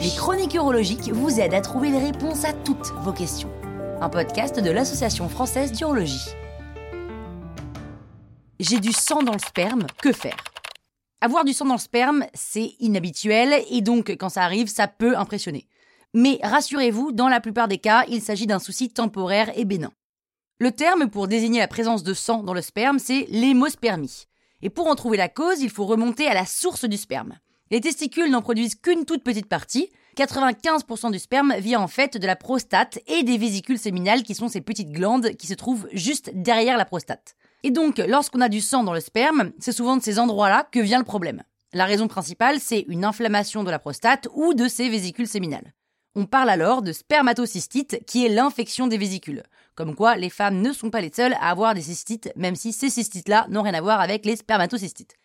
Les 0.00 0.10
chroniques 0.16 0.54
urologiques 0.54 1.10
vous 1.12 1.40
aident 1.40 1.54
à 1.54 1.60
trouver 1.60 1.90
les 1.90 1.98
réponses 1.98 2.44
à 2.44 2.52
toutes 2.52 2.92
vos 3.02 3.12
questions. 3.12 3.50
Un 4.00 4.08
podcast 4.08 4.58
de 4.60 4.70
l'Association 4.70 5.28
française 5.28 5.72
d'urologie. 5.72 6.28
J'ai 8.58 8.80
du 8.80 8.92
sang 8.92 9.22
dans 9.22 9.32
le 9.32 9.38
sperme, 9.38 9.86
que 10.02 10.12
faire? 10.12 10.36
Avoir 11.20 11.44
du 11.44 11.52
sang 11.52 11.66
dans 11.66 11.74
le 11.74 11.80
sperme, 11.80 12.26
c'est 12.34 12.74
inhabituel 12.80 13.62
et 13.70 13.80
donc 13.80 14.10
quand 14.10 14.28
ça 14.28 14.42
arrive, 14.42 14.68
ça 14.68 14.88
peut 14.88 15.16
impressionner. 15.16 15.66
Mais 16.12 16.38
rassurez-vous, 16.42 17.12
dans 17.12 17.28
la 17.28 17.40
plupart 17.40 17.68
des 17.68 17.78
cas, 17.78 18.04
il 18.08 18.20
s'agit 18.20 18.46
d'un 18.46 18.58
souci 18.58 18.90
temporaire 18.90 19.50
et 19.56 19.64
bénin. 19.64 19.92
Le 20.58 20.70
terme 20.70 21.08
pour 21.08 21.28
désigner 21.28 21.60
la 21.60 21.68
présence 21.68 22.02
de 22.02 22.14
sang 22.14 22.42
dans 22.42 22.54
le 22.54 22.62
sperme, 22.62 22.98
c'est 22.98 23.26
l'hémospermie. 23.30 24.26
Et 24.64 24.70
pour 24.70 24.88
en 24.88 24.94
trouver 24.94 25.18
la 25.18 25.28
cause, 25.28 25.60
il 25.60 25.68
faut 25.68 25.84
remonter 25.84 26.26
à 26.26 26.32
la 26.32 26.46
source 26.46 26.86
du 26.86 26.96
sperme. 26.96 27.38
Les 27.70 27.82
testicules 27.82 28.30
n'en 28.30 28.40
produisent 28.40 28.76
qu'une 28.76 29.04
toute 29.04 29.22
petite 29.22 29.46
partie. 29.46 29.90
95% 30.16 31.12
du 31.12 31.18
sperme 31.18 31.54
vient 31.58 31.80
en 31.80 31.86
fait 31.86 32.16
de 32.16 32.26
la 32.26 32.34
prostate 32.34 32.98
et 33.06 33.24
des 33.24 33.36
vésicules 33.36 33.78
séminales 33.78 34.22
qui 34.22 34.34
sont 34.34 34.48
ces 34.48 34.62
petites 34.62 34.90
glandes 34.90 35.36
qui 35.36 35.46
se 35.46 35.54
trouvent 35.54 35.86
juste 35.92 36.30
derrière 36.34 36.78
la 36.78 36.86
prostate. 36.86 37.36
Et 37.62 37.70
donc, 37.70 37.98
lorsqu'on 37.98 38.40
a 38.40 38.48
du 38.48 38.62
sang 38.62 38.84
dans 38.84 38.94
le 38.94 39.00
sperme, 39.00 39.52
c'est 39.58 39.72
souvent 39.72 39.98
de 39.98 40.02
ces 40.02 40.18
endroits-là 40.18 40.66
que 40.72 40.80
vient 40.80 40.98
le 40.98 41.04
problème. 41.04 41.42
La 41.74 41.84
raison 41.84 42.08
principale, 42.08 42.58
c'est 42.58 42.86
une 42.88 43.04
inflammation 43.04 43.64
de 43.64 43.70
la 43.70 43.78
prostate 43.78 44.28
ou 44.34 44.54
de 44.54 44.66
ses 44.66 44.88
vésicules 44.88 45.28
séminales. 45.28 45.74
On 46.16 46.26
parle 46.26 46.50
alors 46.50 46.82
de 46.82 46.92
spermatocystite, 46.92 48.04
qui 48.06 48.24
est 48.24 48.28
l'infection 48.28 48.86
des 48.86 48.98
vésicules. 48.98 49.42
Comme 49.74 49.96
quoi, 49.96 50.14
les 50.14 50.30
femmes 50.30 50.60
ne 50.60 50.72
sont 50.72 50.90
pas 50.90 51.00
les 51.00 51.12
seules 51.12 51.34
à 51.40 51.50
avoir 51.50 51.74
des 51.74 51.82
cystites, 51.82 52.30
même 52.36 52.54
si 52.54 52.72
ces 52.72 52.88
cystites-là 52.88 53.46
n'ont 53.50 53.62
rien 53.62 53.74
à 53.74 53.80
voir 53.80 54.00
avec 54.00 54.24
les 54.24 54.36
spermatocystites. 54.36 55.16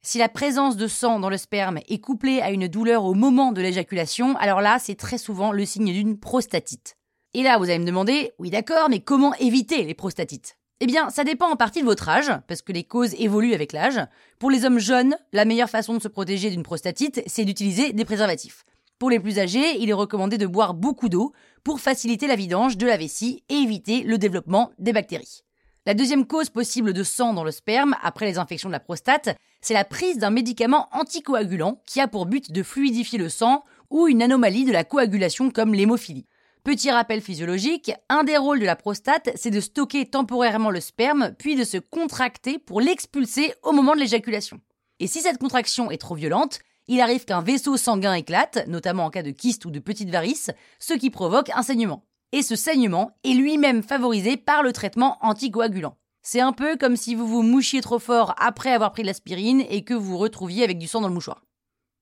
Si 0.00 0.16
la 0.16 0.30
présence 0.30 0.78
de 0.78 0.86
sang 0.86 1.20
dans 1.20 1.28
le 1.28 1.36
sperme 1.36 1.80
est 1.86 2.00
couplée 2.00 2.40
à 2.40 2.50
une 2.52 2.68
douleur 2.68 3.04
au 3.04 3.12
moment 3.12 3.52
de 3.52 3.60
l'éjaculation, 3.60 4.34
alors 4.38 4.62
là, 4.62 4.78
c'est 4.78 4.94
très 4.94 5.18
souvent 5.18 5.52
le 5.52 5.66
signe 5.66 5.92
d'une 5.92 6.18
prostatite. 6.18 6.96
Et 7.34 7.42
là, 7.42 7.58
vous 7.58 7.64
allez 7.64 7.78
me 7.78 7.84
demander, 7.84 8.32
oui 8.38 8.48
d'accord, 8.48 8.88
mais 8.88 9.00
comment 9.00 9.34
éviter 9.34 9.84
les 9.84 9.94
prostatites? 9.94 10.56
Eh 10.80 10.86
bien, 10.86 11.10
ça 11.10 11.24
dépend 11.24 11.50
en 11.50 11.56
partie 11.56 11.82
de 11.82 11.86
votre 11.86 12.08
âge, 12.08 12.32
parce 12.48 12.62
que 12.62 12.72
les 12.72 12.84
causes 12.84 13.12
évoluent 13.18 13.52
avec 13.52 13.74
l'âge. 13.74 14.00
Pour 14.38 14.50
les 14.50 14.64
hommes 14.64 14.78
jeunes, 14.78 15.14
la 15.34 15.44
meilleure 15.44 15.68
façon 15.68 15.92
de 15.92 16.02
se 16.02 16.08
protéger 16.08 16.48
d'une 16.48 16.62
prostatite, 16.62 17.22
c'est 17.26 17.44
d'utiliser 17.44 17.92
des 17.92 18.06
préservatifs. 18.06 18.64
Pour 19.00 19.08
les 19.08 19.18
plus 19.18 19.38
âgés, 19.38 19.78
il 19.80 19.88
est 19.88 19.94
recommandé 19.94 20.36
de 20.36 20.46
boire 20.46 20.74
beaucoup 20.74 21.08
d'eau 21.08 21.32
pour 21.64 21.80
faciliter 21.80 22.26
la 22.26 22.36
vidange 22.36 22.76
de 22.76 22.86
la 22.86 22.98
vessie 22.98 23.42
et 23.48 23.54
éviter 23.54 24.02
le 24.02 24.18
développement 24.18 24.72
des 24.78 24.92
bactéries. 24.92 25.40
La 25.86 25.94
deuxième 25.94 26.26
cause 26.26 26.50
possible 26.50 26.92
de 26.92 27.02
sang 27.02 27.32
dans 27.32 27.42
le 27.42 27.50
sperme, 27.50 27.96
après 28.02 28.26
les 28.26 28.36
infections 28.36 28.68
de 28.68 28.74
la 28.74 28.78
prostate, 28.78 29.34
c'est 29.62 29.72
la 29.72 29.86
prise 29.86 30.18
d'un 30.18 30.28
médicament 30.28 30.90
anticoagulant 30.92 31.80
qui 31.86 31.98
a 31.98 32.08
pour 32.08 32.26
but 32.26 32.52
de 32.52 32.62
fluidifier 32.62 33.18
le 33.18 33.30
sang 33.30 33.64
ou 33.88 34.06
une 34.06 34.22
anomalie 34.22 34.66
de 34.66 34.72
la 34.72 34.84
coagulation 34.84 35.50
comme 35.50 35.72
l'hémophilie. 35.72 36.26
Petit 36.62 36.90
rappel 36.90 37.22
physiologique, 37.22 37.92
un 38.10 38.22
des 38.22 38.36
rôles 38.36 38.60
de 38.60 38.66
la 38.66 38.76
prostate, 38.76 39.30
c'est 39.34 39.50
de 39.50 39.60
stocker 39.60 40.04
temporairement 40.04 40.68
le 40.68 40.80
sperme, 40.80 41.34
puis 41.38 41.56
de 41.56 41.64
se 41.64 41.78
contracter 41.78 42.58
pour 42.58 42.82
l'expulser 42.82 43.54
au 43.62 43.72
moment 43.72 43.94
de 43.94 44.00
l'éjaculation. 44.00 44.60
Et 44.98 45.06
si 45.06 45.22
cette 45.22 45.38
contraction 45.38 45.90
est 45.90 45.96
trop 45.96 46.14
violente, 46.14 46.60
il 46.90 47.00
arrive 47.00 47.24
qu'un 47.24 47.40
vaisseau 47.40 47.76
sanguin 47.76 48.14
éclate, 48.14 48.66
notamment 48.66 49.04
en 49.04 49.10
cas 49.10 49.22
de 49.22 49.30
kyste 49.30 49.64
ou 49.64 49.70
de 49.70 49.78
petite 49.78 50.10
varice, 50.10 50.50
ce 50.80 50.92
qui 50.92 51.08
provoque 51.08 51.48
un 51.54 51.62
saignement. 51.62 52.04
Et 52.32 52.42
ce 52.42 52.56
saignement 52.56 53.12
est 53.22 53.34
lui-même 53.34 53.84
favorisé 53.84 54.36
par 54.36 54.64
le 54.64 54.72
traitement 54.72 55.16
anticoagulant. 55.20 55.96
C'est 56.22 56.40
un 56.40 56.52
peu 56.52 56.76
comme 56.76 56.96
si 56.96 57.14
vous 57.14 57.28
vous 57.28 57.42
mouchiez 57.42 57.80
trop 57.80 58.00
fort 58.00 58.34
après 58.38 58.72
avoir 58.72 58.90
pris 58.90 59.02
de 59.02 59.06
l'aspirine 59.06 59.64
et 59.70 59.84
que 59.84 59.94
vous 59.94 60.04
vous 60.04 60.18
retrouviez 60.18 60.64
avec 60.64 60.78
du 60.78 60.88
sang 60.88 61.00
dans 61.00 61.06
le 61.06 61.14
mouchoir. 61.14 61.44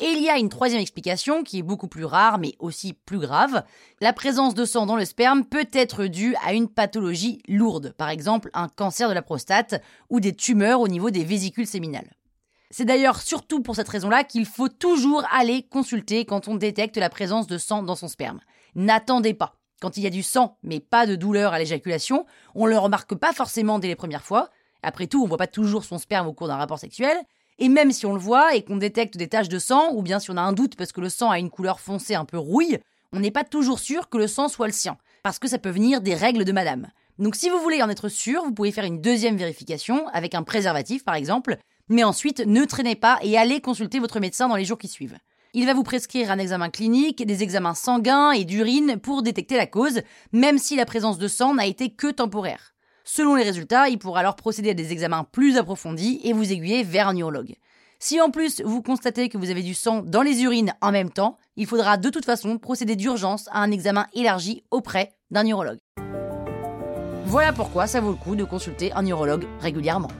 Et 0.00 0.06
il 0.06 0.20
y 0.20 0.28
a 0.28 0.38
une 0.38 0.48
troisième 0.48 0.80
explication 0.80 1.44
qui 1.44 1.60
est 1.60 1.62
beaucoup 1.62 1.86
plus 1.86 2.04
rare 2.04 2.38
mais 2.38 2.54
aussi 2.58 2.92
plus 2.92 3.20
grave. 3.20 3.62
La 4.00 4.12
présence 4.12 4.54
de 4.54 4.64
sang 4.64 4.86
dans 4.86 4.96
le 4.96 5.04
sperme 5.04 5.44
peut 5.44 5.68
être 5.72 6.06
due 6.06 6.34
à 6.44 6.54
une 6.54 6.68
pathologie 6.68 7.40
lourde, 7.46 7.94
par 7.96 8.08
exemple 8.08 8.50
un 8.52 8.66
cancer 8.66 9.08
de 9.08 9.14
la 9.14 9.22
prostate 9.22 9.80
ou 10.10 10.18
des 10.18 10.34
tumeurs 10.34 10.80
au 10.80 10.88
niveau 10.88 11.10
des 11.10 11.22
vésicules 11.22 11.68
séminales. 11.68 12.10
C'est 12.74 12.86
d'ailleurs 12.86 13.20
surtout 13.20 13.60
pour 13.60 13.76
cette 13.76 13.90
raison-là 13.90 14.24
qu'il 14.24 14.46
faut 14.46 14.70
toujours 14.70 15.24
aller 15.30 15.62
consulter 15.62 16.24
quand 16.24 16.48
on 16.48 16.54
détecte 16.54 16.96
la 16.96 17.10
présence 17.10 17.46
de 17.46 17.58
sang 17.58 17.82
dans 17.82 17.96
son 17.96 18.08
sperme. 18.08 18.40
N'attendez 18.74 19.34
pas. 19.34 19.56
Quand 19.82 19.98
il 19.98 20.02
y 20.02 20.06
a 20.06 20.10
du 20.10 20.22
sang, 20.22 20.56
mais 20.62 20.80
pas 20.80 21.06
de 21.06 21.14
douleur 21.14 21.52
à 21.52 21.58
l'éjaculation, 21.58 22.24
on 22.54 22.64
ne 22.64 22.70
le 22.70 22.78
remarque 22.78 23.14
pas 23.14 23.34
forcément 23.34 23.78
dès 23.78 23.88
les 23.88 23.94
premières 23.94 24.24
fois. 24.24 24.48
Après 24.82 25.06
tout, 25.06 25.20
on 25.20 25.24
ne 25.24 25.28
voit 25.28 25.36
pas 25.36 25.46
toujours 25.46 25.84
son 25.84 25.98
sperme 25.98 26.26
au 26.26 26.32
cours 26.32 26.48
d'un 26.48 26.56
rapport 26.56 26.78
sexuel. 26.78 27.18
Et 27.58 27.68
même 27.68 27.92
si 27.92 28.06
on 28.06 28.14
le 28.14 28.18
voit 28.18 28.54
et 28.54 28.64
qu'on 28.64 28.78
détecte 28.78 29.18
des 29.18 29.28
taches 29.28 29.50
de 29.50 29.58
sang, 29.58 29.92
ou 29.92 30.00
bien 30.00 30.18
si 30.18 30.30
on 30.30 30.38
a 30.38 30.40
un 30.40 30.54
doute 30.54 30.74
parce 30.74 30.92
que 30.92 31.02
le 31.02 31.10
sang 31.10 31.30
a 31.30 31.38
une 31.38 31.50
couleur 31.50 31.78
foncée 31.78 32.14
un 32.14 32.24
peu 32.24 32.38
rouille, 32.38 32.78
on 33.12 33.20
n'est 33.20 33.30
pas 33.30 33.44
toujours 33.44 33.80
sûr 33.80 34.08
que 34.08 34.16
le 34.16 34.26
sang 34.26 34.48
soit 34.48 34.66
le 34.66 34.72
sien, 34.72 34.96
parce 35.22 35.38
que 35.38 35.46
ça 35.46 35.58
peut 35.58 35.68
venir 35.68 36.00
des 36.00 36.14
règles 36.14 36.46
de 36.46 36.52
madame. 36.52 36.88
Donc 37.18 37.36
si 37.36 37.50
vous 37.50 37.60
voulez 37.60 37.82
en 37.82 37.90
être 37.90 38.08
sûr, 38.08 38.42
vous 38.42 38.54
pouvez 38.54 38.72
faire 38.72 38.84
une 38.84 39.02
deuxième 39.02 39.36
vérification, 39.36 40.08
avec 40.08 40.34
un 40.34 40.42
préservatif 40.42 41.04
par 41.04 41.16
exemple, 41.16 41.58
mais 41.88 42.04
ensuite, 42.04 42.44
ne 42.46 42.64
traînez 42.64 42.96
pas 42.96 43.18
et 43.22 43.36
allez 43.36 43.60
consulter 43.60 43.98
votre 43.98 44.20
médecin 44.20 44.48
dans 44.48 44.56
les 44.56 44.64
jours 44.64 44.78
qui 44.78 44.88
suivent. 44.88 45.18
Il 45.54 45.66
va 45.66 45.74
vous 45.74 45.82
prescrire 45.82 46.30
un 46.30 46.38
examen 46.38 46.70
clinique, 46.70 47.26
des 47.26 47.42
examens 47.42 47.74
sanguins 47.74 48.30
et 48.30 48.44
d'urine 48.44 48.98
pour 48.98 49.22
détecter 49.22 49.56
la 49.56 49.66
cause, 49.66 50.00
même 50.32 50.58
si 50.58 50.76
la 50.76 50.86
présence 50.86 51.18
de 51.18 51.28
sang 51.28 51.54
n'a 51.54 51.66
été 51.66 51.90
que 51.90 52.10
temporaire. 52.10 52.72
Selon 53.04 53.34
les 53.34 53.42
résultats, 53.42 53.88
il 53.88 53.98
pourra 53.98 54.20
alors 54.20 54.36
procéder 54.36 54.70
à 54.70 54.74
des 54.74 54.92
examens 54.92 55.24
plus 55.24 55.58
approfondis 55.58 56.20
et 56.24 56.32
vous 56.32 56.52
aiguiller 56.52 56.84
vers 56.84 57.08
un 57.08 57.16
urologue. 57.16 57.54
Si 57.98 58.20
en 58.20 58.30
plus 58.30 58.62
vous 58.64 58.82
constatez 58.82 59.28
que 59.28 59.38
vous 59.38 59.50
avez 59.50 59.62
du 59.62 59.74
sang 59.74 60.02
dans 60.02 60.22
les 60.22 60.42
urines 60.42 60.72
en 60.80 60.90
même 60.90 61.10
temps, 61.10 61.38
il 61.56 61.66
faudra 61.66 61.98
de 61.98 62.08
toute 62.08 62.24
façon 62.24 62.58
procéder 62.58 62.96
d'urgence 62.96 63.48
à 63.52 63.60
un 63.60 63.70
examen 63.70 64.06
élargi 64.14 64.64
auprès 64.70 65.12
d'un 65.30 65.46
urologue. 65.46 65.78
Voilà 67.26 67.52
pourquoi 67.52 67.86
ça 67.86 68.00
vaut 68.00 68.10
le 68.10 68.16
coup 68.16 68.36
de 68.36 68.44
consulter 68.44 68.92
un 68.92 69.06
urologue 69.06 69.46
régulièrement. 69.60 70.10